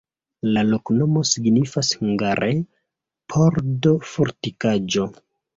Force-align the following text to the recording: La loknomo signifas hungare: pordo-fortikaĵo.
La 0.53 0.61
loknomo 0.69 1.21
signifas 1.31 1.91
hungare: 1.99 2.49
pordo-fortikaĵo. 3.35 5.07